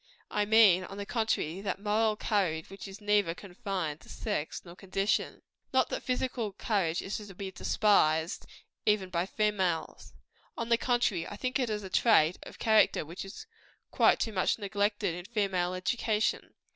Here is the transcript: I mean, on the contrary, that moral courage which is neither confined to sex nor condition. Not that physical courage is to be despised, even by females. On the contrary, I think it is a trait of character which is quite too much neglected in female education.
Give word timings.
I 0.31 0.45
mean, 0.45 0.83
on 0.85 0.97
the 0.97 1.05
contrary, 1.05 1.61
that 1.61 1.79
moral 1.79 2.15
courage 2.15 2.71
which 2.71 2.87
is 2.87 2.99
neither 3.01 3.35
confined 3.35 4.01
to 4.01 4.09
sex 4.09 4.63
nor 4.65 4.75
condition. 4.75 5.43
Not 5.73 5.89
that 5.89 6.01
physical 6.01 6.53
courage 6.53 7.03
is 7.03 7.17
to 7.17 7.35
be 7.35 7.51
despised, 7.51 8.47
even 8.87 9.11
by 9.11 9.27
females. 9.27 10.13
On 10.57 10.69
the 10.69 10.77
contrary, 10.79 11.27
I 11.27 11.35
think 11.35 11.59
it 11.59 11.69
is 11.69 11.83
a 11.83 11.89
trait 11.91 12.39
of 12.41 12.57
character 12.57 13.05
which 13.05 13.23
is 13.23 13.45
quite 13.91 14.19
too 14.19 14.33
much 14.33 14.57
neglected 14.57 15.13
in 15.13 15.25
female 15.25 15.75
education. 15.75 16.55